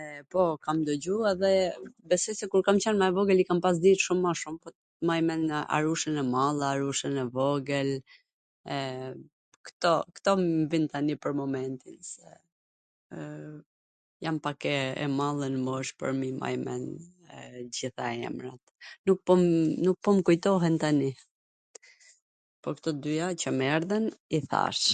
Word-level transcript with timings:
E, 0.00 0.02
po, 0.34 0.42
kam 0.66 0.78
dwgju 0.88 1.16
edhe 1.30 1.48
besoj 2.12 2.34
se 2.38 2.46
kur 2.52 2.62
kam 2.68 2.78
qwn 2.84 2.96
mw 3.02 3.06
e 3.10 3.12
vogwl 3.16 3.40
i 3.42 3.44
kam 3.48 3.58
pas 3.66 3.76
dit 3.84 4.00
shum 4.04 4.18
ma 4.26 4.32
shum, 4.42 4.56
maj 5.10 5.16
mend 5.28 5.50
Arushwn 5.76 6.16
e 6.22 6.24
Madhe, 6.34 6.62
Arushwn 6.68 7.18
e 7.24 7.24
Vogwl, 7.34 7.90
kto, 9.70 9.92
kto 10.20 10.30
m 10.44 10.48
vin 10.76 10.86
tani 10.94 11.14
pwr 11.24 11.32
momentin, 11.42 11.96
se 12.12 12.28
jam 14.26 14.36
pak 14.48 14.60
e 15.02 15.06
madhe 15.18 15.46
nw 15.56 15.60
mosh 15.68 15.92
pwr 16.00 16.10
me 16.20 16.26
i 16.32 16.34
maj 16.44 16.54
men 16.66 16.82
t 17.34 17.68
gjitha 17.80 18.06
emrat, 18.30 18.62
nuk 19.10 19.18
po 19.26 19.32
m 19.42 19.48
nuk 19.88 19.98
po 20.08 20.14
m 20.16 20.24
kujtohen 20.30 20.76
tani, 20.86 21.10
po 22.64 22.68
kto 22.80 22.88
t 22.96 23.06
dyja 23.08 23.28
qw 23.44 23.48
mw 23.58 23.64
erdhwn 23.78 24.04
i 24.40 24.46
thash. 24.54 24.84